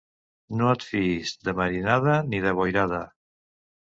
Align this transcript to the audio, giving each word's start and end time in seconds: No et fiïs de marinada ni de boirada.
No 0.59 0.69
et 0.75 0.85
fiïs 0.91 1.33
de 1.49 1.53
marinada 1.59 2.15
ni 2.31 2.39
de 2.47 2.55
boirada. 2.61 3.03